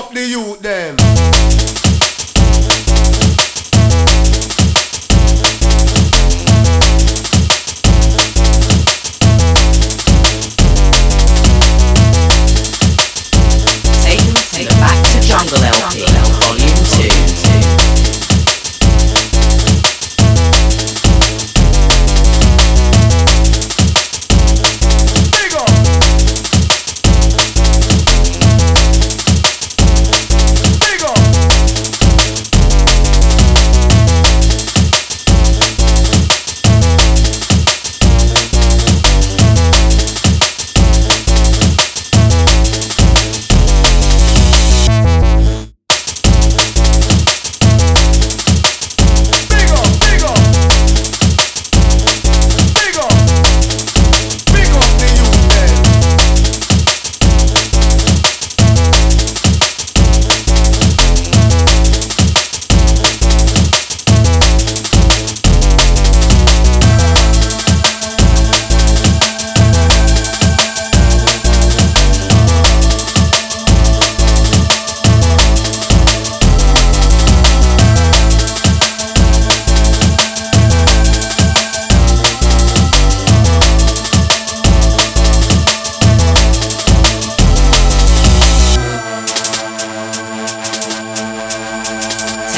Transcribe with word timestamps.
Up 0.00 0.14
the 0.14 0.26
youth 0.26 0.60
them. 0.60 1.79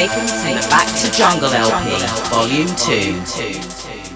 Taken 0.00 0.26
to 0.26 0.32
the 0.32 0.66
Back 0.70 0.88
to 1.00 1.12
Jungle 1.12 1.52
LP, 1.52 1.90
Volume 2.30 2.74
2. 2.74 4.09